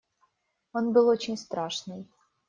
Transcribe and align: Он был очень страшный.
Он 0.73 0.93
был 0.93 1.09
очень 1.09 1.37
страшный. 1.37 2.09